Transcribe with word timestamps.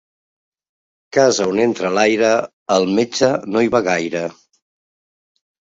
Casa 1.17 1.45
on 1.51 1.61
entra 1.65 1.91
l'aire, 1.99 2.33
el 2.79 2.89
metge 3.01 3.31
no 3.53 3.65
hi 3.67 3.73
va 3.79 3.85
gaire. 3.93 4.25